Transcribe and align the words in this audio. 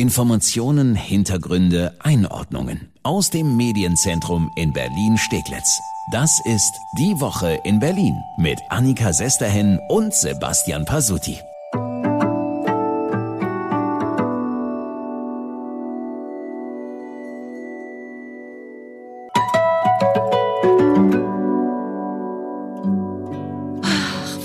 Informationen, 0.00 0.94
Hintergründe, 0.94 1.94
Einordnungen 1.98 2.90
aus 3.02 3.28
dem 3.28 3.58
Medienzentrum 3.58 4.50
in 4.56 4.72
Berlin-Steglitz. 4.72 5.78
Das 6.10 6.40
ist 6.46 6.72
Die 6.98 7.20
Woche 7.20 7.60
in 7.64 7.80
Berlin 7.80 8.14
mit 8.38 8.58
Annika 8.70 9.12
Sesterhen 9.12 9.78
und 9.90 10.14
Sebastian 10.14 10.86
Pasuti. 10.86 11.38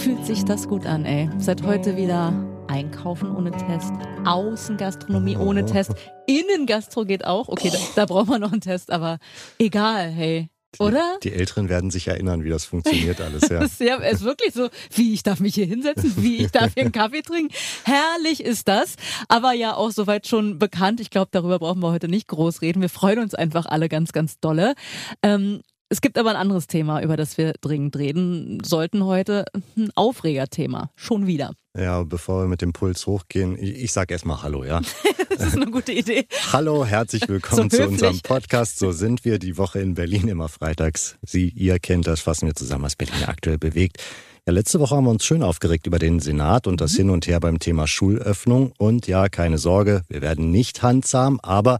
fühlt 0.03 0.25
sich 0.25 0.43
das 0.43 0.67
gut 0.67 0.85
an, 0.85 1.05
ey. 1.05 1.29
Seit 1.39 1.63
heute 1.63 1.95
wieder 1.95 2.33
Einkaufen 2.67 3.35
ohne 3.35 3.51
Test, 3.51 3.93
Außengastronomie 4.25 5.37
ohne 5.37 5.65
Test, 5.65 5.93
Innengastro 6.27 7.05
geht 7.05 7.25
auch. 7.25 7.49
Okay, 7.49 7.69
da, 7.71 7.77
da 7.95 8.05
braucht 8.05 8.27
man 8.27 8.41
noch 8.41 8.51
einen 8.51 8.61
Test, 8.61 8.91
aber 8.91 9.19
egal, 9.59 10.09
hey. 10.09 10.49
Oder? 10.79 11.17
Die 11.23 11.31
Älteren 11.31 11.69
werden 11.69 11.89
sich 11.89 12.07
erinnern, 12.07 12.43
wie 12.43 12.49
das 12.49 12.65
funktioniert 12.65 13.21
alles, 13.21 13.49
ja. 13.49 13.65
Ja, 13.79 13.95
ist 13.95 14.23
wirklich 14.23 14.53
so, 14.53 14.69
wie 14.93 15.13
ich 15.13 15.23
darf 15.23 15.39
mich 15.39 15.55
hier 15.55 15.65
hinsetzen, 15.65 16.13
wie 16.17 16.37
ich 16.37 16.51
darf 16.51 16.73
hier 16.73 16.83
einen 16.83 16.91
Kaffee 16.91 17.21
trinken. 17.21 17.53
Herrlich 17.83 18.43
ist 18.43 18.67
das. 18.67 18.95
Aber 19.27 19.53
ja 19.53 19.75
auch 19.75 19.91
soweit 19.91 20.27
schon 20.27 20.59
bekannt. 20.59 20.99
Ich 20.99 21.09
glaube, 21.09 21.29
darüber 21.31 21.59
brauchen 21.59 21.81
wir 21.81 21.91
heute 21.91 22.07
nicht 22.07 22.27
groß 22.27 22.61
reden. 22.61 22.81
Wir 22.81 22.89
freuen 22.89 23.19
uns 23.19 23.35
einfach 23.35 23.65
alle 23.65 23.89
ganz, 23.89 24.11
ganz 24.11 24.39
dolle. 24.39 24.75
Ähm, 25.21 25.61
es 25.89 26.01
gibt 26.01 26.17
aber 26.17 26.31
ein 26.31 26.35
anderes 26.35 26.67
Thema, 26.67 27.01
über 27.01 27.15
das 27.15 27.37
wir 27.37 27.53
dringend 27.61 27.95
reden 27.97 28.61
sollten 28.63 29.05
heute. 29.05 29.45
Ein 29.77 29.91
Aufregerthema. 29.95 30.91
Schon 30.95 31.27
wieder. 31.27 31.53
Ja, 31.77 32.03
bevor 32.03 32.43
wir 32.43 32.47
mit 32.47 32.61
dem 32.61 32.71
Puls 32.71 33.05
hochgehen, 33.05 33.57
ich, 33.61 33.83
ich 33.83 33.91
sag 33.91 34.09
erstmal 34.09 34.41
Hallo, 34.41 34.63
ja. 34.63 34.79
das 35.29 35.47
ist 35.47 35.55
eine 35.57 35.65
gute 35.65 35.91
Idee. 35.91 36.25
Hallo, 36.53 36.85
herzlich 36.85 37.23
willkommen 37.27 37.69
so 37.69 37.77
zu 37.77 37.87
unserem 37.87 38.21
Podcast. 38.21 38.79
So 38.79 38.93
sind 38.93 39.25
wir 39.25 39.39
die 39.39 39.57
Woche 39.57 39.79
in 39.79 39.93
Berlin 39.93 40.29
immer 40.29 40.47
freitags. 40.47 41.17
Sie, 41.21 41.49
ihr 41.49 41.79
kennt 41.79 42.07
das, 42.07 42.21
fassen 42.21 42.47
wir 42.47 42.55
zusammen, 42.55 42.85
was 42.85 42.95
Berlin 42.95 43.25
aktuell 43.25 43.57
bewegt. 43.57 44.01
Ja, 44.47 44.53
letzte 44.53 44.79
Woche 44.79 44.95
haben 44.95 45.03
wir 45.03 45.11
uns 45.11 45.25
schön 45.25 45.43
aufgeregt 45.43 45.85
über 45.85 45.99
den 45.99 46.21
Senat 46.21 46.65
und 46.65 46.79
das 46.79 46.93
mhm. 46.93 46.97
Hin 46.97 47.09
und 47.09 47.27
Her 47.27 47.41
beim 47.41 47.59
Thema 47.59 47.87
Schulöffnung. 47.87 48.71
Und 48.77 49.07
ja, 49.07 49.27
keine 49.27 49.57
Sorge, 49.57 50.03
wir 50.07 50.21
werden 50.21 50.51
nicht 50.51 50.81
handsam, 50.81 51.41
aber 51.43 51.79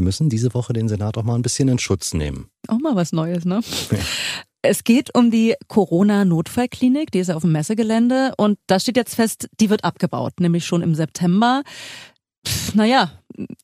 wir 0.00 0.04
müssen 0.04 0.30
diese 0.30 0.54
Woche 0.54 0.72
den 0.72 0.88
Senat 0.88 1.18
auch 1.18 1.24
mal 1.24 1.34
ein 1.34 1.42
bisschen 1.42 1.68
in 1.68 1.78
Schutz 1.78 2.14
nehmen. 2.14 2.48
Auch 2.68 2.78
mal 2.78 2.96
was 2.96 3.12
Neues, 3.12 3.44
ne? 3.44 3.60
Ja. 3.90 3.98
Es 4.62 4.82
geht 4.82 5.14
um 5.14 5.30
die 5.30 5.54
Corona-Notfallklinik, 5.68 7.10
die 7.10 7.18
ist 7.18 7.28
ja 7.28 7.36
auf 7.36 7.42
dem 7.42 7.52
Messegelände 7.52 8.32
und 8.38 8.58
da 8.66 8.80
steht 8.80 8.96
jetzt 8.96 9.14
fest, 9.14 9.50
die 9.60 9.68
wird 9.68 9.84
abgebaut, 9.84 10.40
nämlich 10.40 10.64
schon 10.64 10.80
im 10.80 10.94
September. 10.94 11.62
Pff, 12.46 12.74
naja, 12.74 13.12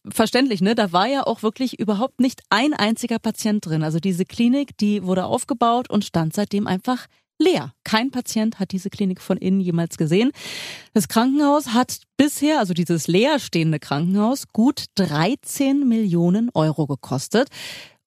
verständlich, 0.07 0.61
ne? 0.61 0.75
Da 0.75 0.93
war 0.93 1.07
ja 1.07 1.27
auch 1.27 1.43
wirklich 1.43 1.79
überhaupt 1.79 2.21
nicht 2.21 2.43
ein 2.51 2.75
einziger 2.75 3.19
Patient 3.19 3.65
drin. 3.65 3.83
Also 3.83 3.99
diese 3.99 4.27
Klinik, 4.27 4.77
die 4.77 5.05
wurde 5.05 5.25
aufgebaut 5.25 5.89
und 5.89 6.05
stand 6.05 6.35
seitdem 6.35 6.67
einfach 6.67 7.07
leer. 7.39 7.73
Kein 7.85 8.11
Patient 8.11 8.59
hat 8.59 8.73
diese 8.73 8.91
Klinik 8.91 9.21
von 9.21 9.37
innen 9.37 9.61
jemals 9.61 9.97
gesehen. 9.97 10.33
Das 10.95 11.09
Krankenhaus 11.09 11.69
hat 11.69 12.01
bisher, 12.17 12.59
also 12.59 12.75
dieses 12.75 13.07
leerstehende 13.07 13.79
Krankenhaus, 13.79 14.45
gut 14.53 14.87
13 14.97 15.89
Millionen 15.89 16.51
Euro 16.55 16.87
gekostet. 16.87 17.49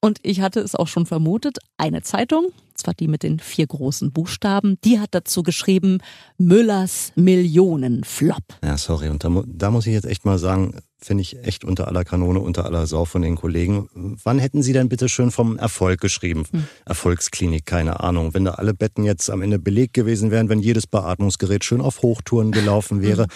Und 0.02 0.20
ich 0.24 0.40
hatte 0.42 0.62
es 0.62 0.76
auch 0.76 0.88
schon 0.88 1.06
vermutet, 1.06 1.58
eine 1.78 2.02
Zeitung, 2.02 2.48
zwar 2.74 2.94
die 2.94 3.10
mit 3.10 3.24
den 3.24 3.40
vier 3.40 3.68
großen 3.68 4.14
Buchstaben, 4.14 4.78
die 4.86 5.00
hat 5.00 5.10
dazu 5.12 5.44
geschrieben, 5.44 6.00
Müllers 6.38 7.12
Millionenflop. 7.16 8.44
Ja, 8.64 8.78
sorry, 8.78 9.10
und 9.10 9.24
da, 9.26 9.44
da 9.46 9.72
muss 9.72 9.88
ich 9.88 9.94
jetzt 9.94 10.06
echt 10.06 10.24
mal 10.24 10.38
sagen, 10.38 10.80
finde 11.10 11.24
ich 11.24 11.44
echt 11.44 11.64
unter 11.64 11.88
aller 11.88 12.06
Kanone, 12.06 12.40
unter 12.40 12.66
aller 12.68 12.86
Sau 12.86 13.04
von 13.04 13.24
den 13.24 13.36
Kollegen. 13.36 13.90
Wann 14.24 14.38
hätten 14.38 14.62
Sie 14.62 14.74
denn 14.74 14.90
bitte 14.90 15.10
schön 15.10 15.32
vom 15.32 15.58
Erfolg 15.58 16.00
geschrieben? 16.00 16.46
Hm. 16.52 16.66
Erfolgsklinik, 16.86 17.66
keine 17.66 18.02
Ahnung. 18.02 18.36
Wenn 18.36 18.46
da 18.46 18.52
alle 18.52 18.76
Betten 18.76 19.04
jetzt 19.04 19.28
am 19.32 19.42
Ende 19.42 19.58
belegt 19.58 19.96
gewesen 19.96 20.30
wären, 20.30 20.50
wenn 20.50 20.60
jedes 20.60 20.86
Beatmungsgerät 20.86 21.66
schön 21.66 21.82
auf 21.82 22.04
Hochtouren 22.04 22.52
gelaufen 22.52 23.02
wäre. 23.02 23.24
Hm 23.24 23.30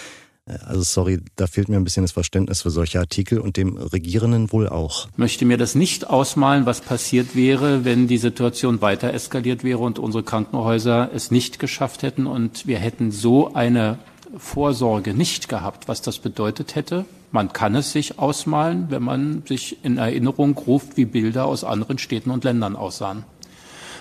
also 0.66 0.82
sorry, 0.82 1.20
da 1.36 1.46
fehlt 1.46 1.70
mir 1.70 1.76
ein 1.76 1.84
bisschen 1.84 2.04
das 2.04 2.12
Verständnis 2.12 2.60
für 2.60 2.70
solche 2.70 2.98
Artikel 2.98 3.38
und 3.38 3.56
dem 3.56 3.78
Regierenden 3.78 4.52
wohl 4.52 4.68
auch. 4.68 5.08
Ich 5.12 5.16
möchte 5.16 5.46
mir 5.46 5.56
das 5.56 5.74
nicht 5.74 6.10
ausmalen, 6.10 6.66
was 6.66 6.82
passiert 6.82 7.34
wäre, 7.34 7.86
wenn 7.86 8.08
die 8.08 8.18
Situation 8.18 8.82
weiter 8.82 9.14
eskaliert 9.14 9.64
wäre 9.64 9.78
und 9.78 9.98
unsere 9.98 10.22
Krankenhäuser 10.22 11.08
es 11.14 11.30
nicht 11.30 11.58
geschafft 11.58 12.02
hätten 12.02 12.26
und 12.26 12.66
wir 12.66 12.78
hätten 12.78 13.10
so 13.10 13.54
eine 13.54 13.98
Vorsorge 14.36 15.14
nicht 15.14 15.48
gehabt, 15.48 15.88
was 15.88 16.02
das 16.02 16.18
bedeutet 16.18 16.74
hätte. 16.74 17.06
Man 17.34 17.52
kann 17.52 17.74
es 17.74 17.90
sich 17.90 18.20
ausmalen, 18.20 18.92
wenn 18.92 19.02
man 19.02 19.42
sich 19.44 19.84
in 19.84 19.98
Erinnerung 19.98 20.56
ruft, 20.56 20.96
wie 20.96 21.04
Bilder 21.04 21.46
aus 21.46 21.64
anderen 21.64 21.98
Städten 21.98 22.30
und 22.30 22.44
Ländern 22.44 22.76
aussahen, 22.76 23.24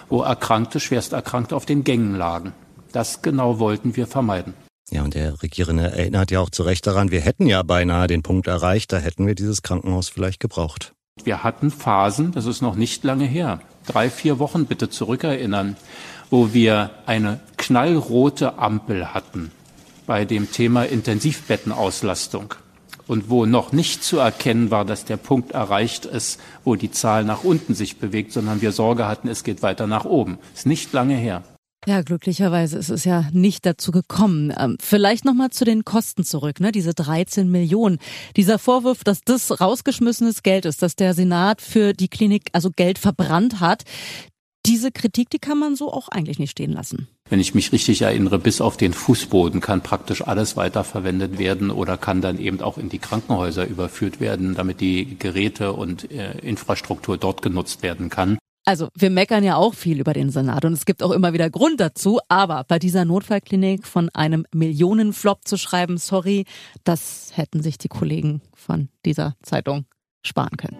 wo 0.07 0.21
Erkrankte, 0.21 0.79
Schwersterkrankte 0.79 1.55
auf 1.55 1.65
den 1.65 1.83
Gängen 1.83 2.13
lagen. 2.13 2.53
Das 2.91 3.23
genau 3.23 3.57
wollten 3.57 3.95
wir 3.95 4.05
vermeiden. 4.05 4.53
Ja, 4.91 5.01
und 5.01 5.15
der 5.15 5.41
Regierende 5.41 5.91
erinnert 5.91 6.29
ja 6.29 6.41
auch 6.41 6.51
zu 6.51 6.61
Recht 6.61 6.85
daran, 6.85 7.09
wir 7.09 7.21
hätten 7.21 7.47
ja 7.47 7.63
beinahe 7.63 8.05
den 8.05 8.21
Punkt 8.21 8.45
erreicht, 8.45 8.93
da 8.93 8.99
hätten 8.99 9.25
wir 9.25 9.33
dieses 9.33 9.63
Krankenhaus 9.63 10.09
vielleicht 10.09 10.39
gebraucht. 10.39 10.93
Wir 11.23 11.43
hatten 11.43 11.71
Phasen, 11.71 12.33
das 12.33 12.45
ist 12.45 12.61
noch 12.61 12.75
nicht 12.75 13.03
lange 13.03 13.25
her, 13.25 13.61
drei, 13.87 14.11
vier 14.11 14.37
Wochen 14.37 14.67
bitte 14.67 14.91
zurückerinnern, 14.91 15.75
wo 16.29 16.53
wir 16.53 16.91
eine 17.07 17.39
knallrote 17.57 18.59
Ampel 18.59 19.11
hatten 19.11 19.49
bei 20.05 20.23
dem 20.23 20.51
Thema 20.51 20.83
Intensivbettenauslastung 20.83 22.53
und 23.07 23.29
wo 23.29 23.45
noch 23.45 23.71
nicht 23.71 24.03
zu 24.03 24.17
erkennen 24.17 24.71
war, 24.71 24.85
dass 24.85 25.05
der 25.05 25.17
Punkt 25.17 25.51
erreicht 25.51 26.05
ist, 26.05 26.39
wo 26.63 26.75
die 26.75 26.91
Zahl 26.91 27.23
nach 27.25 27.43
unten 27.43 27.73
sich 27.73 27.97
bewegt, 27.97 28.31
sondern 28.31 28.61
wir 28.61 28.71
Sorge 28.71 29.07
hatten, 29.07 29.27
es 29.27 29.43
geht 29.43 29.61
weiter 29.61 29.87
nach 29.87 30.05
oben. 30.05 30.39
Ist 30.53 30.65
nicht 30.65 30.93
lange 30.93 31.15
her. 31.15 31.43
Ja, 31.85 32.01
glücklicherweise 32.01 32.77
ist 32.77 32.89
es 32.89 33.03
ja 33.03 33.25
nicht 33.33 33.65
dazu 33.65 33.91
gekommen. 33.91 34.53
Ähm, 34.57 34.77
vielleicht 34.81 35.25
nochmal 35.25 35.49
zu 35.49 35.65
den 35.65 35.83
Kosten 35.83 36.23
zurück, 36.23 36.61
ne? 36.61 36.71
diese 36.71 36.93
13 36.93 37.51
Millionen. 37.51 37.99
Dieser 38.37 38.57
Vorwurf, 38.57 39.03
dass 39.03 39.21
das 39.25 39.59
rausgeschmissenes 39.59 40.43
Geld 40.43 40.65
ist, 40.65 40.81
dass 40.81 40.95
der 40.95 41.13
Senat 41.13 41.61
für 41.61 41.91
die 41.91 42.07
Klinik 42.07 42.43
also 42.53 42.69
Geld 42.73 42.99
verbrannt 42.99 43.59
hat. 43.59 43.83
Diese 44.65 44.91
Kritik, 44.91 45.29
die 45.29 45.39
kann 45.39 45.59
man 45.59 45.75
so 45.75 45.91
auch 45.91 46.07
eigentlich 46.07 46.39
nicht 46.39 46.51
stehen 46.51 46.71
lassen. 46.71 47.09
Wenn 47.29 47.41
ich 47.41 47.53
mich 47.53 47.73
richtig 47.73 48.01
erinnere, 48.01 48.39
bis 48.39 48.61
auf 48.61 48.77
den 48.77 48.93
Fußboden 48.93 49.59
kann 49.59 49.81
praktisch 49.81 50.25
alles 50.25 50.55
weiterverwendet 50.55 51.37
werden 51.37 51.69
oder 51.69 51.97
kann 51.97 52.21
dann 52.21 52.39
eben 52.39 52.61
auch 52.61 52.77
in 52.77 52.87
die 52.87 52.99
Krankenhäuser 52.99 53.67
überführt 53.67 54.21
werden, 54.21 54.55
damit 54.55 54.79
die 54.79 55.17
Geräte 55.19 55.73
und 55.73 56.09
äh, 56.11 56.37
Infrastruktur 56.39 57.17
dort 57.17 57.41
genutzt 57.41 57.83
werden 57.83 58.09
kann. 58.09 58.37
Also 58.65 58.87
wir 58.95 59.09
meckern 59.09 59.43
ja 59.43 59.57
auch 59.57 59.73
viel 59.73 59.99
über 59.99 60.13
den 60.13 60.29
Senat 60.29 60.63
und 60.63 60.71
es 60.71 60.85
gibt 60.85 61.03
auch 61.03 61.11
immer 61.11 61.33
wieder 61.33 61.49
Grund 61.49 61.81
dazu, 61.81 62.19
aber 62.29 62.63
bei 62.63 62.79
dieser 62.79 63.03
Notfallklinik 63.03 63.85
von 63.85 64.07
einem 64.13 64.45
Millionenflop 64.53 65.45
zu 65.45 65.57
schreiben, 65.57 65.97
sorry, 65.97 66.45
das 66.85 67.31
hätten 67.33 67.61
sich 67.61 67.77
die 67.77 67.89
Kollegen 67.89 68.41
von 68.55 68.87
dieser 69.05 69.35
Zeitung 69.41 69.85
sparen 70.21 70.55
können. 70.55 70.77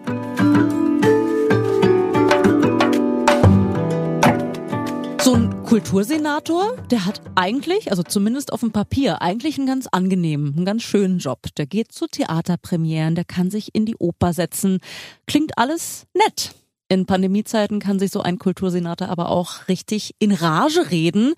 Kultursenator, 5.64 6.76
der 6.90 7.06
hat 7.06 7.22
eigentlich, 7.36 7.90
also 7.90 8.02
zumindest 8.02 8.52
auf 8.52 8.60
dem 8.60 8.70
Papier, 8.70 9.22
eigentlich 9.22 9.56
einen 9.56 9.66
ganz 9.66 9.86
angenehmen, 9.86 10.54
einen 10.54 10.66
ganz 10.66 10.82
schönen 10.82 11.18
Job. 11.18 11.40
Der 11.56 11.64
geht 11.64 11.90
zu 11.90 12.06
Theaterpremieren, 12.06 13.14
der 13.14 13.24
kann 13.24 13.50
sich 13.50 13.74
in 13.74 13.86
die 13.86 13.96
Oper 13.96 14.34
setzen. 14.34 14.80
Klingt 15.26 15.56
alles 15.56 16.06
nett. 16.12 16.54
In 16.88 17.06
Pandemiezeiten 17.06 17.80
kann 17.80 17.98
sich 17.98 18.10
so 18.10 18.20
ein 18.20 18.38
Kultursenator 18.38 19.08
aber 19.08 19.30
auch 19.30 19.66
richtig 19.68 20.14
in 20.18 20.32
Rage 20.32 20.90
reden. 20.90 21.32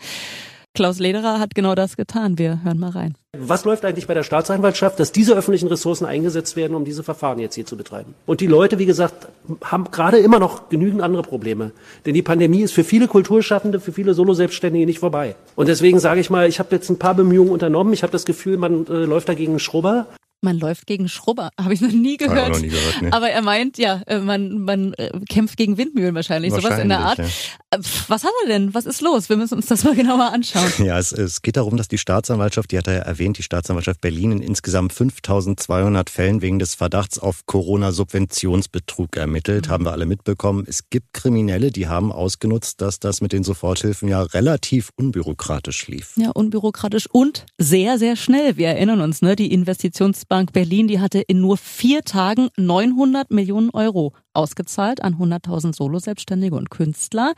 Klaus 0.76 0.98
Lederer 0.98 1.40
hat 1.40 1.54
genau 1.54 1.74
das 1.74 1.96
getan. 1.96 2.38
Wir 2.38 2.62
hören 2.62 2.78
mal 2.78 2.90
rein. 2.90 3.14
Was 3.38 3.64
läuft 3.64 3.84
eigentlich 3.86 4.06
bei 4.06 4.12
der 4.12 4.22
Staatsanwaltschaft, 4.22 5.00
dass 5.00 5.10
diese 5.10 5.34
öffentlichen 5.34 5.68
Ressourcen 5.68 6.04
eingesetzt 6.04 6.54
werden, 6.54 6.74
um 6.74 6.84
diese 6.84 7.02
Verfahren 7.02 7.38
jetzt 7.38 7.54
hier 7.54 7.64
zu 7.64 7.78
betreiben? 7.78 8.14
Und 8.26 8.42
die 8.42 8.46
Leute, 8.46 8.78
wie 8.78 8.84
gesagt, 8.84 9.28
haben 9.64 9.90
gerade 9.90 10.18
immer 10.18 10.38
noch 10.38 10.68
genügend 10.68 11.00
andere 11.00 11.22
Probleme. 11.22 11.72
Denn 12.04 12.12
die 12.12 12.22
Pandemie 12.22 12.60
ist 12.60 12.72
für 12.72 12.84
viele 12.84 13.08
Kulturschaffende, 13.08 13.80
für 13.80 13.92
viele 13.92 14.12
Solo-Selbstständige 14.12 14.84
nicht 14.84 14.98
vorbei. 14.98 15.34
Und 15.54 15.68
deswegen 15.68 15.98
sage 15.98 16.20
ich 16.20 16.28
mal, 16.28 16.46
ich 16.46 16.58
habe 16.58 16.74
jetzt 16.74 16.90
ein 16.90 16.98
paar 16.98 17.14
Bemühungen 17.14 17.50
unternommen. 17.50 17.94
Ich 17.94 18.02
habe 18.02 18.12
das 18.12 18.26
Gefühl, 18.26 18.58
man 18.58 18.86
äh, 18.86 19.04
läuft 19.06 19.30
dagegen 19.30 19.58
Schrubber. 19.58 20.06
Man 20.42 20.58
läuft 20.58 20.86
gegen 20.86 21.08
Schrubber, 21.08 21.50
habe 21.60 21.74
ich 21.74 21.80
noch 21.80 21.92
nie 21.92 22.16
gehört. 22.16 22.50
Noch 22.50 22.60
nie 22.60 22.68
gehört 22.68 23.02
nee. 23.02 23.10
Aber 23.10 23.30
er 23.30 23.42
meint, 23.42 23.78
ja, 23.78 24.02
äh, 24.06 24.18
man, 24.18 24.60
man 24.60 24.92
äh, 24.94 25.10
kämpft 25.28 25.56
gegen 25.56 25.78
Windmühlen 25.78 26.14
wahrscheinlich, 26.14 26.52
wahrscheinlich 26.52 26.70
sowas 26.70 26.82
in 26.82 26.88
der 26.88 27.00
Art. 27.00 27.18
Ja. 27.18 27.24
Äh, 27.70 27.78
was 28.08 28.24
hat 28.24 28.30
er 28.44 28.48
denn? 28.48 28.74
Was 28.74 28.86
ist 28.86 29.00
los? 29.00 29.28
Wir 29.28 29.36
müssen 29.36 29.54
uns 29.54 29.66
das 29.66 29.84
mal 29.84 29.94
genauer 29.96 30.32
anschauen. 30.32 30.70
Ja, 30.78 30.98
es, 30.98 31.12
es 31.12 31.42
geht 31.42 31.56
darum, 31.56 31.76
dass 31.76 31.88
die 31.88 31.98
Staatsanwaltschaft, 31.98 32.70
die 32.70 32.78
hat 32.78 32.86
er 32.86 32.94
ja 32.94 33.02
erwähnt, 33.02 33.38
die 33.38 33.42
Staatsanwaltschaft 33.42 34.00
Berlin 34.00 34.32
in 34.32 34.42
insgesamt 34.42 34.92
5200 34.92 36.10
Fällen 36.10 36.42
wegen 36.42 36.58
des 36.58 36.74
Verdachts 36.74 37.18
auf 37.18 37.46
Corona-Subventionsbetrug 37.46 39.16
ermittelt. 39.16 39.66
Mhm. 39.66 39.70
Haben 39.70 39.84
wir 39.84 39.92
alle 39.92 40.06
mitbekommen. 40.06 40.64
Es 40.68 40.90
gibt 40.90 41.12
Kriminelle, 41.12 41.70
die 41.70 41.88
haben 41.88 42.12
ausgenutzt, 42.12 42.80
dass 42.80 43.00
das 43.00 43.20
mit 43.20 43.32
den 43.32 43.42
Soforthilfen 43.42 44.08
ja 44.08 44.22
relativ 44.22 44.90
unbürokratisch 44.96 45.88
lief. 45.88 46.12
Ja, 46.16 46.30
unbürokratisch 46.30 47.08
und 47.10 47.46
sehr, 47.58 47.98
sehr 47.98 48.16
schnell. 48.16 48.56
Wir 48.56 48.68
erinnern 48.68 49.00
uns, 49.00 49.22
ne, 49.22 49.36
die 49.36 49.52
Investitions 49.52 50.25
Bundesbank 50.26 50.52
Berlin, 50.52 50.88
die 50.88 51.00
hatte 51.00 51.20
in 51.20 51.40
nur 51.40 51.56
vier 51.56 52.02
Tagen 52.02 52.48
900 52.56 53.30
Millionen 53.30 53.70
Euro 53.70 54.12
ausgezahlt 54.32 55.02
an 55.02 55.14
100.000 55.14 55.74
Solo-Selbstständige 55.74 56.56
und 56.56 56.70
Künstler. 56.70 57.34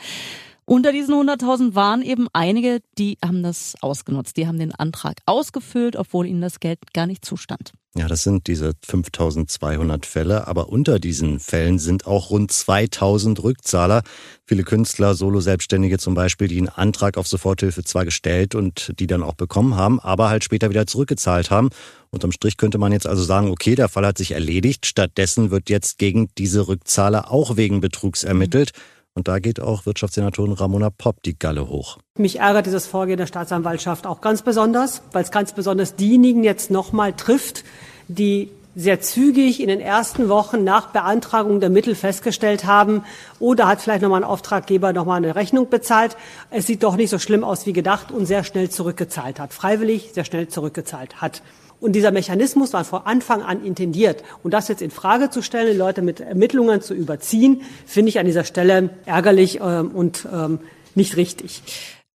Unter 0.68 0.92
diesen 0.92 1.14
100.000 1.14 1.74
waren 1.74 2.02
eben 2.02 2.26
einige, 2.34 2.80
die 2.98 3.16
haben 3.24 3.42
das 3.42 3.74
ausgenutzt. 3.80 4.36
Die 4.36 4.46
haben 4.46 4.58
den 4.58 4.74
Antrag 4.74 5.16
ausgefüllt, 5.24 5.96
obwohl 5.96 6.26
ihnen 6.26 6.42
das 6.42 6.60
Geld 6.60 6.92
gar 6.92 7.06
nicht 7.06 7.24
zustand. 7.24 7.72
Ja, 7.96 8.06
das 8.06 8.22
sind 8.22 8.48
diese 8.48 8.74
5200 8.84 10.04
Fälle, 10.04 10.46
aber 10.46 10.68
unter 10.68 10.98
diesen 10.98 11.40
Fällen 11.40 11.78
sind 11.78 12.06
auch 12.06 12.28
rund 12.28 12.52
2000 12.52 13.42
Rückzahler. 13.42 14.02
Viele 14.44 14.62
Künstler, 14.62 15.14
Solo-Selbstständige 15.14 15.96
zum 15.96 16.12
Beispiel, 16.12 16.48
die 16.48 16.58
einen 16.58 16.68
Antrag 16.68 17.16
auf 17.16 17.26
Soforthilfe 17.26 17.82
zwar 17.82 18.04
gestellt 18.04 18.54
und 18.54 18.92
die 18.98 19.06
dann 19.06 19.22
auch 19.22 19.34
bekommen 19.34 19.74
haben, 19.74 19.98
aber 20.00 20.28
halt 20.28 20.44
später 20.44 20.68
wieder 20.68 20.86
zurückgezahlt 20.86 21.50
haben. 21.50 21.70
Unterm 22.10 22.30
Strich 22.30 22.58
könnte 22.58 22.76
man 22.76 22.92
jetzt 22.92 23.06
also 23.06 23.24
sagen, 23.24 23.48
okay, 23.50 23.74
der 23.74 23.88
Fall 23.88 24.04
hat 24.04 24.18
sich 24.18 24.32
erledigt. 24.32 24.84
Stattdessen 24.84 25.50
wird 25.50 25.70
jetzt 25.70 25.96
gegen 25.96 26.28
diese 26.36 26.68
Rückzahler 26.68 27.32
auch 27.32 27.56
wegen 27.56 27.80
Betrugs 27.80 28.22
ermittelt. 28.22 28.72
Mhm. 28.74 28.97
Und 29.18 29.26
da 29.26 29.40
geht 29.40 29.58
auch 29.60 29.84
Wirtschaftssenatorin 29.84 30.52
Ramona 30.52 30.90
Popp 30.90 31.24
die 31.24 31.36
Galle 31.36 31.68
hoch. 31.68 31.98
Mich 32.16 32.38
ärgert 32.38 32.66
dieses 32.66 32.86
Vorgehen 32.86 33.16
der 33.16 33.26
Staatsanwaltschaft 33.26 34.06
auch 34.06 34.20
ganz 34.20 34.42
besonders, 34.42 35.02
weil 35.10 35.24
es 35.24 35.32
ganz 35.32 35.52
besonders 35.52 35.96
diejenigen 35.96 36.44
jetzt 36.44 36.70
nochmal 36.70 37.12
trifft, 37.14 37.64
die 38.06 38.48
sehr 38.76 39.00
zügig 39.00 39.60
in 39.60 39.66
den 39.66 39.80
ersten 39.80 40.28
Wochen 40.28 40.62
nach 40.62 40.92
Beantragung 40.92 41.58
der 41.58 41.68
Mittel 41.68 41.96
festgestellt 41.96 42.64
haben, 42.64 43.02
oder 43.40 43.66
hat 43.66 43.80
vielleicht 43.80 44.02
nochmal 44.02 44.20
ein 44.20 44.28
Auftraggeber 44.28 44.92
nochmal 44.92 45.16
eine 45.16 45.34
Rechnung 45.34 45.68
bezahlt. 45.68 46.16
Es 46.50 46.68
sieht 46.68 46.84
doch 46.84 46.94
nicht 46.94 47.10
so 47.10 47.18
schlimm 47.18 47.42
aus 47.42 47.66
wie 47.66 47.72
gedacht 47.72 48.12
und 48.12 48.26
sehr 48.26 48.44
schnell 48.44 48.70
zurückgezahlt 48.70 49.40
hat. 49.40 49.52
Freiwillig 49.52 50.10
sehr 50.14 50.24
schnell 50.24 50.46
zurückgezahlt 50.46 51.20
hat. 51.20 51.42
Und 51.80 51.92
dieser 51.92 52.10
Mechanismus 52.10 52.72
war 52.72 52.84
von 52.84 53.02
Anfang 53.04 53.42
an 53.42 53.64
intendiert. 53.64 54.24
Und 54.42 54.52
das 54.52 54.68
jetzt 54.68 54.82
in 54.82 54.90
Frage 54.90 55.30
zu 55.30 55.42
stellen, 55.42 55.78
Leute 55.78 56.02
mit 56.02 56.20
Ermittlungen 56.20 56.80
zu 56.80 56.94
überziehen, 56.94 57.62
finde 57.86 58.08
ich 58.08 58.18
an 58.18 58.26
dieser 58.26 58.44
Stelle 58.44 58.90
ärgerlich 59.06 59.60
ähm, 59.62 59.92
und 59.92 60.26
ähm, 60.32 60.58
nicht 60.94 61.16
richtig. 61.16 61.62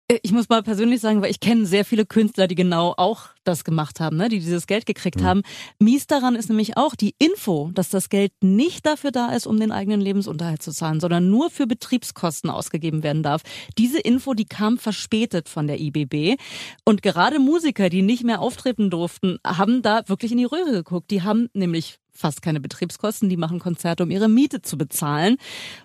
Äh, 0.08 0.18
ich 0.22 0.32
muss 0.32 0.48
mal 0.48 0.62
persönlich 0.62 1.00
sagen, 1.00 1.22
weil 1.22 1.30
ich 1.30 1.40
kenne 1.40 1.66
sehr 1.66 1.84
viele 1.84 2.06
Künstler, 2.06 2.46
die 2.46 2.54
genau 2.54 2.94
auch 2.96 3.28
das 3.44 3.64
gemacht 3.64 4.00
haben, 4.00 4.16
ne? 4.16 4.28
die 4.28 4.38
dieses 4.38 4.66
Geld 4.66 4.86
gekriegt 4.86 5.20
mhm. 5.20 5.24
haben. 5.24 5.42
Mies 5.78 6.06
daran 6.06 6.36
ist 6.36 6.48
nämlich 6.48 6.76
auch 6.76 6.94
die 6.94 7.14
Info, 7.18 7.70
dass 7.74 7.90
das 7.90 8.08
Geld 8.08 8.32
nicht 8.40 8.86
dafür 8.86 9.10
da 9.10 9.32
ist, 9.32 9.46
um 9.46 9.58
den 9.58 9.72
eigenen 9.72 10.00
Lebensunterhalt 10.00 10.62
zu 10.62 10.72
zahlen, 10.72 11.00
sondern 11.00 11.28
nur 11.30 11.50
für 11.50 11.66
Betriebskosten 11.66 12.50
ausgegeben 12.50 13.02
werden 13.02 13.22
darf. 13.22 13.42
Diese 13.78 13.98
Info, 13.98 14.34
die 14.34 14.44
kam 14.44 14.78
verspätet 14.78 15.48
von 15.48 15.66
der 15.66 15.80
IBB. 15.80 16.40
Und 16.84 17.02
gerade 17.02 17.38
Musiker, 17.38 17.88
die 17.88 18.02
nicht 18.02 18.24
mehr 18.24 18.40
auftreten 18.40 18.90
durften, 18.90 19.38
haben 19.44 19.82
da 19.82 20.02
wirklich 20.06 20.32
in 20.32 20.38
die 20.38 20.44
Röhre 20.44 20.72
geguckt. 20.72 21.10
Die 21.10 21.22
haben 21.22 21.48
nämlich 21.52 21.98
fast 22.12 22.42
keine 22.42 22.60
Betriebskosten, 22.60 23.28
die 23.28 23.36
machen 23.36 23.58
Konzerte, 23.58 24.02
um 24.02 24.10
ihre 24.10 24.28
Miete 24.28 24.62
zu 24.62 24.76
bezahlen. 24.76 25.36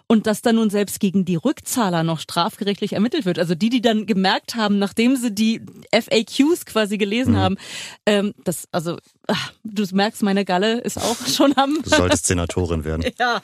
Und 0.08 0.28
dass 0.28 0.42
dann 0.42 0.56
nun 0.56 0.70
selbst 0.70 1.00
gegen 1.00 1.26
die 1.26 1.36
Rückzahler 1.36 2.04
noch 2.04 2.20
strafgerichtlich 2.20 2.94
ermittelt 2.94 3.26
wird. 3.26 3.40
Also 3.40 3.56
die, 3.56 3.70
die 3.70 3.82
dann 3.82 4.06
gemerkt 4.06 4.56
haben, 4.56 4.80
nachdem 4.80 5.16
sie 5.16 5.34
die 5.34 5.62
FAQs 5.92 6.66
quasi 6.66 6.98
gelesen 6.98 7.34
mhm. 7.34 7.38
haben, 7.38 7.58
ähm, 8.06 8.34
das, 8.44 8.68
also 8.72 8.98
ach, 9.28 9.52
du 9.64 9.84
merkst, 9.92 10.24
meine 10.24 10.46
Galle 10.46 10.80
ist 10.80 10.98
auch 10.98 11.18
schon 11.28 11.58
am. 11.58 11.80
Du 11.84 11.90
solltest 11.90 12.28
Senatorin 12.28 12.84
werden. 12.84 13.06
ja, 13.20 13.42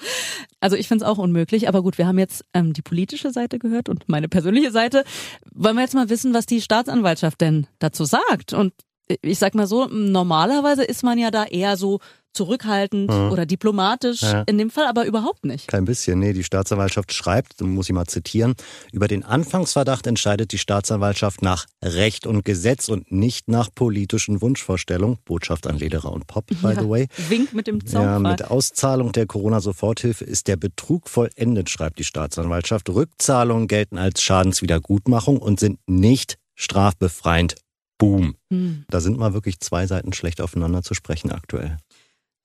also 0.60 0.76
ich 0.76 0.88
finde 0.88 1.06
es 1.06 1.10
auch 1.10 1.18
unmöglich. 1.18 1.68
Aber 1.68 1.82
gut, 1.84 1.98
wir 1.98 2.08
haben 2.08 2.20
jetzt 2.20 2.46
ähm, 2.54 2.74
die 2.74 2.82
politische 2.82 3.32
Seite 3.32 3.60
gehört 3.60 3.90
und 3.90 4.08
meine 4.08 4.30
persönliche 4.30 4.72
Seite. 4.72 5.04
Wollen 5.52 5.76
wir 5.76 5.84
jetzt 5.84 5.96
mal 5.96 6.10
wissen, 6.10 6.34
was 6.34 6.46
die 6.46 6.62
Staatsanwaltschaft 6.62 7.42
denn 7.42 7.68
dazu 7.80 8.06
sagt? 8.06 8.54
Und 8.54 8.74
ich 9.22 9.40
sag 9.40 9.54
mal 9.54 9.68
so, 9.68 9.88
normalerweise 9.88 10.84
ist 10.84 11.04
man 11.04 11.18
ja 11.18 11.32
da 11.32 11.44
eher 11.44 11.78
so 11.78 12.00
zurückhaltend 12.34 13.10
mhm. 13.10 13.32
oder 13.32 13.46
diplomatisch. 13.46 14.22
Ja. 14.22 14.44
In 14.44 14.58
dem 14.58 14.70
Fall 14.70 14.88
aber 14.88 15.06
überhaupt 15.06 15.46
nicht. 15.46 15.68
Kein 15.68 15.86
bisschen. 15.86 16.20
Nee, 16.20 16.34
die 16.34 16.44
Staatsanwaltschaft 16.44 17.14
schreibt, 17.14 17.62
muss 17.62 17.90
ich 17.90 17.94
mal 17.94 18.06
zitieren, 18.06 18.56
über 18.92 19.08
den 19.08 19.24
Anfangsverdacht 19.24 20.08
entscheidet 20.08 20.52
die 20.52 20.58
Staatsanwaltschaft 20.58 21.42
nach 21.42 21.66
Recht 21.84 22.28
und 22.28 22.46
Gesetz 22.46 22.90
und 22.90 23.12
nicht 23.12 23.48
nach 23.48 23.70
politischen 23.74 24.42
Wunschvorstellungen. 24.42 25.18
Botschaft 25.26 25.68
an 25.68 25.78
Lederer 25.78 26.12
und 26.12 26.28
Pop, 26.28 26.48
by 26.48 26.56
ja, 26.62 26.82
the 26.82 26.90
way. 26.90 27.08
Wink 27.30 27.54
mit 27.54 27.68
dem 27.68 27.86
Zaunpfahl. 27.86 28.24
Ja, 28.24 28.32
mit 28.32 28.44
Auszahlung 28.46 29.12
der 29.12 29.26
Corona-Soforthilfe 29.26 30.26
ist 30.26 30.48
der 30.48 30.58
Betrug 30.58 31.10
vollendet, 31.10 31.70
schreibt 31.70 32.00
die 32.00 32.04
Staatsanwaltschaft. 32.04 32.90
Rückzahlungen 32.90 33.68
gelten 33.68 33.98
als 33.98 34.22
Schadenswiedergutmachung 34.22 35.38
und 35.38 35.60
sind 35.60 35.80
nicht 35.88 36.38
strafbefreiend. 36.56 37.56
Boom. 37.98 38.36
Hm. 38.52 38.86
Da 38.90 39.00
sind 39.00 39.18
mal 39.18 39.34
wirklich 39.34 39.60
zwei 39.60 39.88
Seiten 39.88 40.14
schlecht 40.14 40.42
aufeinander 40.42 40.84
zu 40.84 40.94
sprechen 40.94 41.32
aktuell. 41.32 41.78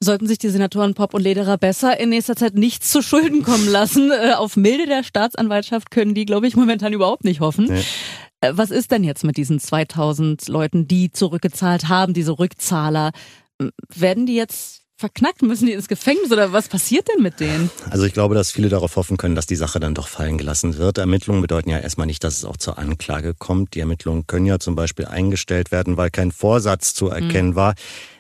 Sollten 0.01 0.29
sich 0.29 0.39
die 0.39 0.49
Senatoren 0.49 0.95
Pop 0.95 1.13
und 1.15 1.23
Lederer 1.23 1.59
besser 1.59 1.99
in 1.99 2.11
nächster 2.11 2.37
Zeit 2.37 2.55
nichts 2.55 2.93
zu 2.93 3.03
Schulden 3.03 3.43
kommen 3.43 3.69
lassen. 3.69 4.13
Äh, 4.19 4.33
auf 4.33 4.57
Milde 4.57 4.87
der 4.87 5.05
Staatsanwaltschaft 5.05 5.91
können 5.91 6.15
die, 6.15 6.25
glaube 6.25 6.47
ich, 6.47 6.57
momentan 6.57 6.93
überhaupt 6.93 7.25
nicht 7.25 7.41
hoffen. 7.41 7.67
Nee. 7.67 7.83
Äh, 8.41 8.53
was 8.55 8.71
ist 8.71 8.91
denn 8.91 9.05
jetzt 9.05 9.23
mit 9.23 9.37
diesen 9.37 9.61
2000 9.61 10.49
Leuten, 10.49 10.89
die 10.89 11.11
zurückgezahlt 11.11 11.89
haben, 11.89 12.15
diese 12.15 12.39
Rückzahler? 12.39 13.13
Werden 13.95 14.27
die 14.27 14.35
jetzt 14.35 14.88
verknackt? 14.99 15.43
Müssen 15.43 15.67
die 15.67 15.73
ins 15.73 15.89
Gefängnis 15.89 16.31
oder 16.33 16.53
was 16.53 16.69
passiert 16.69 17.09
denn 17.09 17.23
mit 17.23 17.41
denen? 17.41 17.71
Also 17.89 18.05
ich 18.05 18.13
glaube, 18.13 18.35
dass 18.35 18.51
viele 18.51 18.69
darauf 18.69 18.97
hoffen 18.97 19.17
können, 19.17 19.37
dass 19.37 19.47
die 19.47 19.57
Sache 19.57 19.79
dann 19.79 19.95
doch 19.95 20.09
fallen 20.09 20.39
gelassen 20.39 20.77
wird. 20.77 20.99
Ermittlungen 20.99 21.41
bedeuten 21.41 21.71
ja 21.71 21.79
erstmal 21.79 22.07
nicht, 22.07 22.25
dass 22.25 22.37
es 22.37 22.45
auch 22.45 22.57
zur 22.57 22.79
Anklage 22.79 23.35
kommt. 23.35 23.75
Die 23.75 23.81
Ermittlungen 23.81 24.27
können 24.27 24.47
ja 24.47 24.59
zum 24.59 24.75
Beispiel 24.75 25.07
eingestellt 25.07 25.71
werden, 25.71 25.97
weil 25.97 26.11
kein 26.11 26.33
Vorsatz 26.33 26.95
zu 26.95 27.09
erkennen 27.09 27.51
mhm. 27.51 27.55
war. 27.55 27.75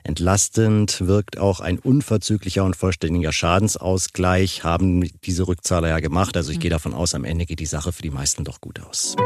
Entlastend 0.04 1.06
wirkt 1.06 1.38
auch 1.38 1.60
ein 1.60 1.78
unverzüglicher 1.78 2.64
und 2.64 2.76
vollständiger 2.76 3.32
Schadensausgleich, 3.32 4.64
haben 4.64 5.10
diese 5.25 5.48
Rückzahler 5.48 5.88
ja 5.88 6.00
gemacht. 6.00 6.36
Also 6.36 6.50
ich 6.52 6.58
mhm. 6.58 6.62
gehe 6.62 6.70
davon 6.70 6.94
aus, 6.94 7.14
am 7.14 7.25
Ende 7.25 7.44
geht 7.44 7.58
die 7.58 7.66
Sache 7.66 7.92
für 7.92 8.02
die 8.02 8.10
meisten 8.10 8.44
doch 8.44 8.60
gut 8.60 8.80
aus. 8.80 9.16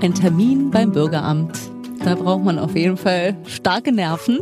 Ein 0.00 0.14
Termin 0.14 0.70
beim 0.70 0.92
Bürgeramt 0.92 1.58
da 2.04 2.14
braucht 2.14 2.44
man 2.44 2.58
auf 2.58 2.74
jeden 2.76 2.96
Fall 2.96 3.36
starke 3.46 3.92
Nerven. 3.92 4.38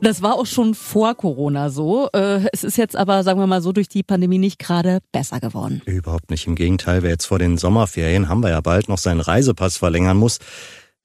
Das 0.00 0.22
war 0.22 0.34
auch 0.34 0.46
schon 0.46 0.74
vor 0.74 1.14
Corona 1.14 1.70
so. 1.70 2.08
Äh, 2.12 2.46
es 2.52 2.64
ist 2.64 2.76
jetzt 2.76 2.96
aber, 2.96 3.22
sagen 3.22 3.40
wir 3.40 3.46
mal 3.46 3.62
so, 3.62 3.72
durch 3.72 3.88
die 3.88 4.02
Pandemie 4.02 4.38
nicht 4.38 4.58
gerade 4.58 5.00
besser 5.12 5.40
geworden. 5.40 5.82
Überhaupt 5.86 6.30
nicht. 6.30 6.46
Im 6.46 6.54
Gegenteil, 6.54 7.02
wer 7.02 7.10
jetzt 7.10 7.26
vor 7.26 7.38
den 7.38 7.58
Sommerferien, 7.58 8.28
haben 8.28 8.42
wir 8.42 8.50
ja 8.50 8.60
bald, 8.60 8.88
noch 8.88 8.98
seinen 8.98 9.20
Reisepass 9.20 9.76
verlängern 9.76 10.16
muss, 10.16 10.38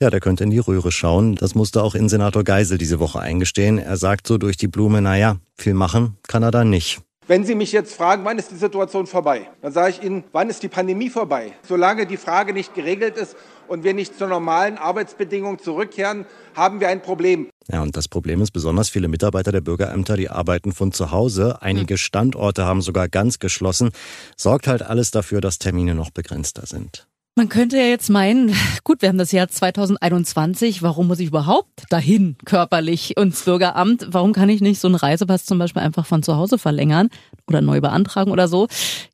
ja, 0.02 0.10
der 0.10 0.20
könnte 0.20 0.44
in 0.44 0.50
die 0.50 0.60
Röhre 0.60 0.92
schauen. 0.92 1.36
Das 1.36 1.56
musste 1.56 1.82
auch 1.82 1.96
Innensenator 1.96 2.44
Geisel 2.44 2.78
diese 2.78 3.00
Woche 3.00 3.20
eingestehen. 3.20 3.78
Er 3.78 3.98
sagt 3.98 4.28
so 4.28 4.38
durch 4.38 4.58
die 4.58 4.68
Blume, 4.68 5.02
naja, 5.02 5.38
viel 5.56 5.74
machen 5.74 6.18
kann 6.28 6.44
er 6.44 6.52
da 6.52 6.66
nicht. 6.66 7.02
Wenn 7.26 7.46
Sie 7.46 7.56
mich 7.56 7.72
jetzt 7.72 7.96
fragen, 7.96 8.26
wann 8.26 8.38
ist 8.38 8.52
die 8.52 8.58
Situation 8.58 9.08
vorbei, 9.08 9.50
dann 9.62 9.72
sage 9.72 9.92
ich 9.92 10.04
Ihnen, 10.04 10.26
wann 10.34 10.50
ist 10.50 10.62
die 10.62 10.68
Pandemie 10.68 11.10
vorbei? 11.10 11.54
Solange 11.66 12.06
die 12.06 12.18
Frage 12.18 12.52
nicht 12.52 12.74
geregelt 12.74 13.16
ist 13.16 13.38
und 13.70 13.86
wir 13.86 13.94
nicht 13.94 14.18
zu 14.18 14.28
normalen 14.28 14.78
Arbeitsbedingungen 14.78 15.60
zurückkehren, 15.60 16.26
haben 16.54 16.82
wir 16.82 16.90
ein 16.90 17.02
Problem. 17.02 17.50
Ja, 17.70 17.82
und 17.82 17.96
das 17.96 18.10
Problem 18.10 18.42
ist 18.42 18.52
besonders 18.52 18.90
viele 18.90 19.08
Mitarbeiter 19.08 19.54
der 19.54 19.62
Bürgerämter, 19.62 20.18
die 20.18 20.30
arbeiten 20.30 20.74
von 20.74 20.92
zu 20.92 21.12
Hause. 21.12 21.62
Einige 21.62 21.98
Standorte 21.98 22.66
haben 22.66 22.82
sogar 22.82 23.08
ganz 23.08 23.40
geschlossen. 23.40 23.92
Sorgt 24.36 24.68
halt 24.68 24.82
alles 24.82 25.12
dafür, 25.12 25.40
dass 25.40 25.60
Termine 25.60 25.96
noch 25.96 26.12
begrenzter 26.12 26.66
sind. 26.66 27.08
Man 27.36 27.50
könnte 27.50 27.78
ja 27.78 27.86
jetzt 27.86 28.12
meinen, 28.12 28.56
gut, 28.84 29.02
wir 29.02 29.10
haben 29.10 29.18
das 29.18 29.32
Jahr 29.32 29.48
2021, 29.48 30.84
warum 30.84 31.08
muss 31.08 31.20
ich 31.20 31.30
überhaupt 31.30 31.86
dahin 31.90 32.36
körperlich 32.46 33.18
ins 33.18 33.46
Bürgeramt? 33.46 34.08
Warum 34.12 34.34
kann 34.34 34.50
ich 34.50 34.62
nicht 34.62 34.80
so 34.80 34.88
einen 34.88 34.94
Reisepass 34.94 35.44
zum 35.44 35.58
Beispiel 35.58 35.82
einfach 35.82 36.06
von 36.06 36.22
zu 36.22 36.38
Hause 36.38 36.60
verlängern 36.60 37.10
oder 37.48 37.62
neu 37.62 37.82
beantragen 37.82 38.30
oder 38.30 38.48
so? 38.48 38.68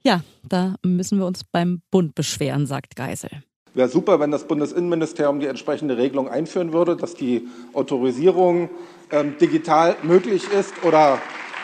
Ja, 0.03 0.19
da 0.43 0.75
müssen 0.83 1.17
wir 1.17 1.25
uns 1.25 1.45
beim 1.45 1.81
Bund 1.91 2.13
beschweren, 2.13 2.67
sagt 2.67 2.97
Geisel. 2.97 3.29
Wäre 3.73 3.87
super, 3.87 4.19
wenn 4.19 4.31
das 4.31 4.45
Bundesinnenministerium 4.45 5.39
die 5.39 5.47
entsprechende 5.47 5.95
Regelung 5.95 6.27
einführen 6.27 6.73
würde, 6.73 6.97
dass 6.97 7.13
die 7.13 7.47
Autorisierung 7.71 8.69
ähm, 9.11 9.37
digital 9.39 9.95
möglich 10.03 10.43
ist 10.51 10.73
oder, 10.83 11.21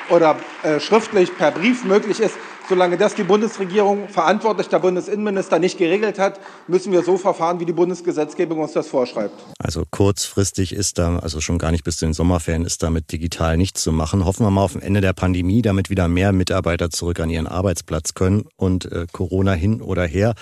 oder 0.10 0.38
äh, 0.64 0.80
schriftlich 0.80 1.36
per 1.36 1.52
Brief 1.52 1.84
möglich 1.84 2.22
ist. 2.22 2.38
Solange 2.68 2.98
das 2.98 3.14
die 3.14 3.24
Bundesregierung, 3.24 4.10
verantwortlich 4.10 4.70
der 4.70 4.80
Bundesinnenminister, 4.80 5.60
nicht 5.60 5.78
geregelt 5.78 6.18
hat, 6.18 6.40
müssen 6.68 6.92
wir 6.92 7.04
so 7.04 7.18
verfahren, 7.18 7.60
wie 7.60 7.66
die 7.66 7.74
Bundesgesetzgebung 7.74 8.60
uns 8.60 8.74
das 8.74 8.88
vorschreibt. 8.88 9.36
Also 9.60 9.84
kurzfristig 9.92 10.74
ist 10.74 10.98
da, 10.98 11.20
also 11.20 11.42
schon 11.42 11.60
gar 11.60 11.72
nicht 11.72 11.84
bis 11.84 11.98
zu 11.98 12.06
den 12.06 12.14
Sommerferien, 12.14 12.66
ist 12.66 12.82
damit 12.82 13.12
digital 13.12 13.58
nichts 13.58 13.84
zu 13.84 13.92
machen. 13.92 14.26
Hoffen 14.26 14.46
wir 14.46 14.50
mal 14.50 14.64
auf 14.64 14.76
ein 14.76 14.82
Ende 14.82 15.02
der 15.02 15.14
Pandemie, 15.14 15.62
damit 15.62 15.92
wieder 15.92 16.08
mehr 16.08 16.32
Mitarbeiter 16.32 16.90
zurück 16.90 17.20
an 17.20 17.30
ihren 17.30 17.46
Arbeitsplatz 17.46 18.16
können 18.16 18.46
und 18.56 18.92
äh, 18.92 19.06
Corona 19.12 19.54
hin 19.54 19.82
oder 19.82 20.06
her. 20.06 20.34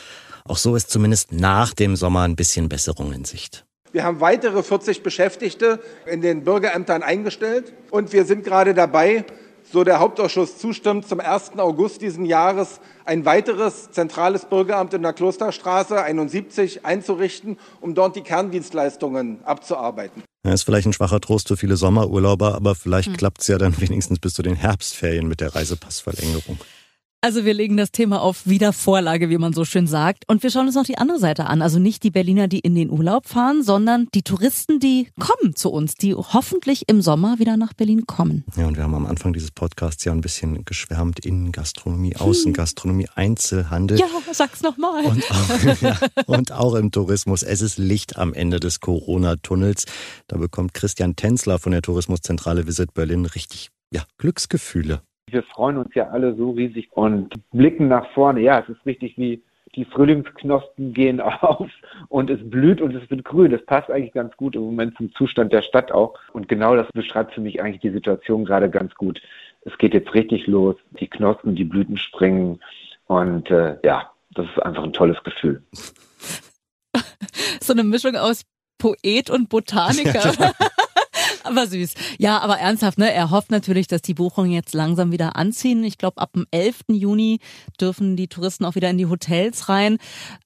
Auch 0.45 0.57
so 0.57 0.77
ist 0.77 0.89
zumindest 0.89 1.33
nach 1.33 1.73
dem 1.73 1.97
Sommer 1.97 2.21
ein 2.21 2.37
bisschen 2.37 2.69
Besserung 2.69 3.11
in 3.11 3.25
Sicht. 3.25 3.65
Wir 3.91 4.05
haben 4.05 4.21
weitere 4.21 4.63
40 4.63 5.03
Beschäftigte 5.03 5.79
in 6.05 6.21
den 6.21 6.43
Bürgerämtern 6.43 7.03
eingestellt 7.03 7.73
und 7.91 8.11
wir 8.11 8.25
sind 8.25 8.43
gerade 8.43 8.73
dabei, 8.73 9.23
so 9.73 9.83
der 9.83 9.99
Hauptausschuss 9.99 10.59
zustimmt, 10.59 11.07
zum 11.07 11.19
1. 11.19 11.57
August 11.57 12.01
diesen 12.01 12.25
Jahres 12.25 12.79
ein 13.05 13.25
weiteres 13.25 13.89
zentrales 13.89 14.45
Bürgeramt 14.45 14.93
in 14.93 15.01
der 15.01 15.13
Klosterstraße 15.13 16.01
71 16.01 16.85
einzurichten, 16.85 17.57
um 17.81 17.95
dort 17.95 18.15
die 18.15 18.21
Kerndienstleistungen 18.21 19.43
abzuarbeiten. 19.43 20.23
Ja, 20.45 20.53
ist 20.53 20.63
vielleicht 20.63 20.85
ein 20.85 20.93
schwacher 20.93 21.19
Trost 21.19 21.47
für 21.47 21.57
viele 21.57 21.75
Sommerurlauber, 21.75 22.53
aber 22.53 22.75
vielleicht 22.75 23.09
hm. 23.09 23.17
klappt 23.17 23.41
es 23.41 23.47
ja 23.47 23.57
dann 23.57 23.79
wenigstens 23.81 24.19
bis 24.19 24.35
zu 24.35 24.43
den 24.43 24.55
Herbstferien 24.55 25.27
mit 25.27 25.41
der 25.41 25.55
Reisepassverlängerung. 25.55 26.59
Also 27.23 27.45
wir 27.45 27.53
legen 27.53 27.77
das 27.77 27.93
Thema 27.93 28.21
auf 28.21 28.47
Wiedervorlage, 28.47 29.29
wie 29.29 29.37
man 29.37 29.53
so 29.53 29.63
schön 29.63 29.87
sagt. 29.87 30.25
Und 30.27 30.43
wir 30.43 30.51
schauen 30.51 30.65
uns 30.65 30.75
noch 30.75 30.83
die 30.83 30.97
andere 30.97 31.19
Seite 31.19 31.45
an. 31.45 31.61
Also 31.61 31.79
nicht 31.79 32.03
die 32.03 32.11
Berliner, 32.11 32.49
die 32.49 32.59
in 32.59 32.75
den 32.75 32.89
Urlaub 32.89 33.29
fahren, 33.29 33.63
sondern 33.63 34.09
die 34.13 34.23
Touristen, 34.23 34.81
die 34.81 35.07
kommen 35.17 35.55
zu 35.55 35.71
uns, 35.71 35.95
die 35.95 36.13
hoffentlich 36.13 36.89
im 36.89 37.01
Sommer 37.01 37.39
wieder 37.39 37.55
nach 37.55 37.71
Berlin 37.71 38.05
kommen. 38.07 38.43
Ja, 38.57 38.67
und 38.67 38.75
wir 38.75 38.83
haben 38.83 38.93
am 38.93 39.05
Anfang 39.05 39.31
dieses 39.31 39.51
Podcasts 39.51 40.03
ja 40.03 40.11
ein 40.11 40.19
bisschen 40.19 40.65
geschwärmt. 40.65 41.21
Innengastronomie, 41.21 42.17
Außengastronomie, 42.17 43.07
Einzelhandel. 43.15 43.99
Ja, 43.99 44.07
sag's 44.33 44.61
nochmal. 44.61 45.05
Und, 45.05 45.23
auch, 45.31 45.63
ja, 45.81 45.97
und 46.25 46.51
auch 46.51 46.75
im 46.75 46.91
Tourismus. 46.91 47.41
Es 47.41 47.61
ist 47.61 47.77
Licht 47.77 48.17
am 48.17 48.33
Ende 48.33 48.59
des 48.59 48.81
Corona-Tunnels. 48.81 49.85
Da 50.27 50.35
bekommt 50.35 50.73
Christian 50.73 51.15
Tänzler 51.15 51.57
von 51.57 51.71
der 51.71 51.83
Tourismuszentrale 51.83 52.67
Visit 52.67 52.93
Berlin 52.93 53.25
richtig 53.25 53.69
ja, 53.93 54.03
Glücksgefühle 54.17 55.03
wir 55.29 55.43
freuen 55.43 55.77
uns 55.77 55.93
ja 55.95 56.09
alle 56.09 56.35
so 56.35 56.51
riesig 56.51 56.89
und 56.91 57.33
blicken 57.51 57.87
nach 57.87 58.09
vorne. 58.11 58.41
Ja, 58.41 58.59
es 58.59 58.69
ist 58.69 58.85
richtig 58.85 59.17
wie 59.17 59.41
die 59.75 59.85
Frühlingsknospen 59.85 60.93
gehen 60.93 61.19
auf 61.21 61.69
und 62.09 62.29
es 62.29 62.39
blüht 62.49 62.81
und 62.81 62.95
es 62.95 63.09
wird 63.09 63.25
grün. 63.25 63.51
Das 63.51 63.65
passt 63.65 63.89
eigentlich 63.89 64.13
ganz 64.13 64.35
gut 64.37 64.55
im 64.55 64.61
Moment 64.61 64.95
zum 64.97 65.13
Zustand 65.15 65.51
der 65.51 65.61
Stadt 65.61 65.91
auch. 65.91 66.13
Und 66.33 66.47
genau 66.47 66.75
das 66.75 66.87
beschreibt 66.93 67.33
für 67.33 67.41
mich 67.41 67.61
eigentlich 67.61 67.81
die 67.81 67.91
Situation 67.91 68.45
gerade 68.45 68.69
ganz 68.69 68.93
gut. 68.95 69.21
Es 69.61 69.77
geht 69.77 69.93
jetzt 69.93 70.13
richtig 70.13 70.47
los. 70.47 70.75
Die 70.99 71.07
Knospen, 71.07 71.55
die 71.55 71.63
Blüten 71.63 71.97
springen 71.97 72.59
und 73.07 73.49
äh, 73.49 73.77
ja, 73.83 74.11
das 74.31 74.47
ist 74.47 74.61
einfach 74.63 74.83
ein 74.83 74.93
tolles 74.93 75.21
Gefühl. 75.23 75.63
so 77.61 77.73
eine 77.73 77.83
Mischung 77.83 78.15
aus 78.15 78.43
Poet 78.77 79.29
und 79.29 79.49
Botaniker. 79.49 80.53
Aber 81.45 81.65
süß. 81.65 82.15
Ja, 82.19 82.39
aber 82.39 82.55
ernsthaft, 82.55 82.97
ne? 82.97 83.11
Er 83.13 83.29
hofft 83.29 83.51
natürlich, 83.51 83.87
dass 83.87 84.01
die 84.01 84.13
Buchungen 84.13 84.51
jetzt 84.51 84.73
langsam 84.73 85.11
wieder 85.11 85.35
anziehen. 85.35 85.83
Ich 85.83 85.97
glaube, 85.97 86.21
ab 86.21 86.31
dem 86.33 86.45
11. 86.51 86.85
Juni 86.89 87.39
dürfen 87.79 88.15
die 88.15 88.27
Touristen 88.27 88.65
auch 88.65 88.75
wieder 88.75 88.89
in 88.89 88.97
die 88.97 89.07
Hotels 89.07 89.67
rein. 89.67 89.97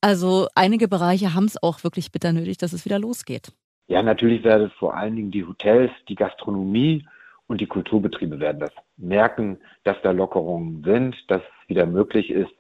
Also 0.01 0.47
einige 0.55 0.87
Bereiche 0.87 1.33
haben 1.35 1.45
es 1.45 1.61
auch 1.61 1.83
wirklich 1.83 2.11
bitter 2.11 2.33
nötig, 2.33 2.57
dass 2.57 2.73
es 2.73 2.85
wieder 2.85 2.97
losgeht. 2.97 3.51
Ja, 3.87 4.01
natürlich 4.01 4.43
werden 4.43 4.71
vor 4.79 4.97
allen 4.97 5.15
Dingen 5.15 5.31
die 5.31 5.45
Hotels, 5.45 5.91
die 6.09 6.15
Gastronomie 6.15 7.05
und 7.47 7.61
die 7.61 7.67
Kulturbetriebe 7.67 8.39
werden 8.39 8.59
das 8.59 8.73
merken, 8.97 9.59
dass 9.83 9.97
da 10.03 10.11
Lockerungen 10.11 10.83
sind, 10.83 11.15
dass 11.27 11.41
es 11.41 11.69
wieder 11.69 11.85
möglich 11.85 12.29
ist, 12.29 12.51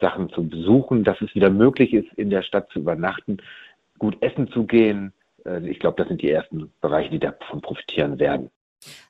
Sachen 0.00 0.28
zu 0.30 0.46
besuchen, 0.46 1.04
dass 1.04 1.20
es 1.20 1.34
wieder 1.34 1.50
möglich 1.50 1.94
ist, 1.94 2.12
in 2.14 2.28
der 2.28 2.42
Stadt 2.42 2.68
zu 2.70 2.80
übernachten, 2.80 3.38
gut 3.98 4.20
essen 4.20 4.50
zu 4.50 4.64
gehen, 4.64 5.12
ich 5.62 5.78
glaube, 5.78 5.96
das 5.98 6.08
sind 6.08 6.22
die 6.22 6.30
ersten 6.30 6.72
Bereiche, 6.80 7.10
die 7.10 7.18
davon 7.18 7.60
profitieren 7.60 8.18
werden. 8.18 8.50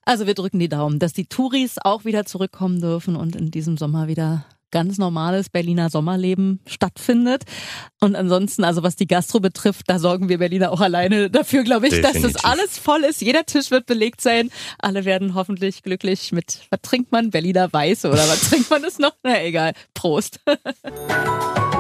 Also 0.05 0.27
wir 0.27 0.35
drücken 0.35 0.59
die 0.59 0.69
Daumen, 0.69 0.99
dass 0.99 1.13
die 1.13 1.27
Touris 1.27 1.79
auch 1.83 2.05
wieder 2.05 2.25
zurückkommen 2.25 2.81
dürfen 2.81 3.17
und 3.17 3.35
in 3.37 3.51
diesem 3.51 3.77
Sommer 3.77 4.09
wieder 4.09 4.45
ganz 4.71 4.99
normales 4.99 5.51
Berliner 5.51 5.89
Sommerleben 5.89 6.59
stattfindet. 6.67 7.45
Und 8.01 8.17
ansonsten, 8.17 8.65
also 8.65 8.83
was 8.83 8.97
die 8.97 9.07
Gastro 9.07 9.39
betrifft, 9.39 9.85
da 9.87 10.01
sorgen 10.01 10.29
wir 10.29 10.39
Berliner 10.39 10.73
auch 10.73 10.81
alleine 10.81 11.31
dafür, 11.31 11.63
glaube 11.63 11.87
ich, 11.87 11.95
Definitiv. 11.95 12.23
dass 12.23 12.33
das 12.33 12.45
alles 12.45 12.79
voll 12.79 13.05
ist. 13.05 13.23
Jeder 13.23 13.47
Tisch 13.47 13.71
wird 13.71 13.87
belegt 13.87 14.21
sein. 14.21 14.51
Alle 14.81 15.05
werden 15.05 15.35
hoffentlich 15.35 15.85
glücklich 15.85 16.33
mit, 16.33 16.67
was 16.71 16.81
trinkt 16.83 17.13
man? 17.13 17.31
Berliner 17.31 17.73
Weiße 17.73 18.09
oder 18.09 18.29
was 18.29 18.51
trinkt 18.51 18.69
man 18.69 18.83
das 18.83 18.99
noch? 18.99 19.13
Na 19.23 19.43
egal. 19.45 19.75
Prost. 19.95 20.41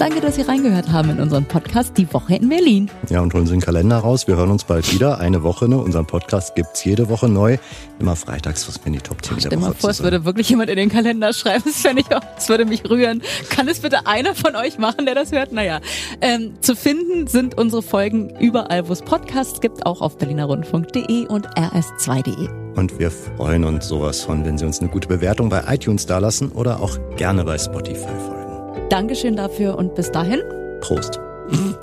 Danke, 0.00 0.22
dass 0.22 0.36
Sie 0.36 0.40
reingehört 0.40 0.90
haben 0.90 1.10
in 1.10 1.20
unseren 1.20 1.44
Podcast 1.44 1.98
Die 1.98 2.10
Woche 2.10 2.36
in 2.36 2.48
Berlin. 2.48 2.90
Ja, 3.10 3.20
und 3.20 3.34
holen 3.34 3.44
Sie 3.44 3.52
den 3.52 3.60
Kalender 3.60 3.98
raus. 3.98 4.26
Wir 4.26 4.34
hören 4.34 4.50
uns 4.50 4.64
bald 4.64 4.90
wieder. 4.94 5.18
Eine 5.18 5.42
Woche, 5.42 5.68
ne? 5.68 5.76
Unseren 5.76 6.06
Podcast 6.06 6.54
gibt 6.54 6.70
es 6.72 6.84
jede 6.86 7.10
Woche 7.10 7.28
neu. 7.28 7.58
Immer 7.98 8.16
freitags, 8.16 8.66
was 8.66 8.82
mir 8.82 8.92
die 8.92 9.00
Top 9.00 9.22
10 9.22 9.36
Ach, 9.36 9.42
der 9.42 9.50
Woche 9.60 9.60
mal 9.60 9.74
vor, 9.74 9.90
es 9.90 10.02
würde 10.02 10.24
wirklich 10.24 10.48
jemand 10.48 10.70
in 10.70 10.76
den 10.76 10.88
Kalender 10.88 11.34
schreiben. 11.34 11.64
Das 11.66 11.84
ich 11.84 12.16
auch, 12.16 12.22
das 12.34 12.48
würde 12.48 12.64
mich 12.64 12.88
rühren. 12.88 13.20
Kann 13.50 13.68
es 13.68 13.80
bitte 13.80 14.06
einer 14.06 14.34
von 14.34 14.56
euch 14.56 14.78
machen, 14.78 15.04
der 15.04 15.14
das 15.14 15.32
hört? 15.32 15.52
Naja. 15.52 15.80
Ähm, 16.22 16.54
zu 16.62 16.74
finden 16.74 17.26
sind 17.26 17.58
unsere 17.58 17.82
Folgen 17.82 18.30
überall, 18.40 18.88
wo 18.88 18.94
es 18.94 19.02
Podcasts 19.02 19.60
gibt, 19.60 19.84
auch 19.84 20.00
auf 20.00 20.16
berlinerrundfunk.de 20.16 21.26
und 21.26 21.46
rs2.de. 21.58 22.48
Und 22.74 22.98
wir 22.98 23.10
freuen 23.10 23.64
uns 23.64 23.86
sowas 23.86 24.22
von, 24.22 24.46
wenn 24.46 24.56
Sie 24.56 24.64
uns 24.64 24.80
eine 24.80 24.88
gute 24.88 25.08
Bewertung 25.08 25.50
bei 25.50 25.62
iTunes 25.68 26.06
dalassen 26.06 26.52
oder 26.52 26.80
auch 26.80 26.96
gerne 27.16 27.44
bei 27.44 27.58
Spotify 27.58 28.08
folgen. 28.18 28.39
Dankeschön 28.88 29.36
dafür 29.36 29.76
und 29.76 29.94
bis 29.94 30.10
dahin. 30.10 30.40
Prost. 30.80 31.18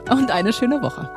Und 0.10 0.32
eine 0.32 0.53
schöne 0.53 0.82
Woche. 0.82 1.10